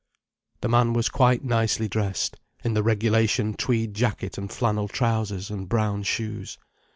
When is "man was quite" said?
0.67-1.43